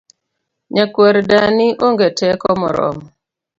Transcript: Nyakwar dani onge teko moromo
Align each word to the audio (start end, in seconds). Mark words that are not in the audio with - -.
Nyakwar 0.75 1.15
dani 1.29 1.67
onge 1.85 2.07
teko 2.19 2.49
moromo 2.59 3.05